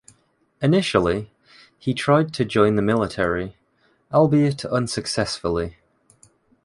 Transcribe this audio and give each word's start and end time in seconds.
Initially, 0.63 1.29
he 1.77 1.93
tried 1.93 2.33
to 2.33 2.43
join 2.43 2.75
the 2.75 2.81
military, 2.81 3.55
albeit 4.11 4.65
unsuccessfully. 4.65 5.77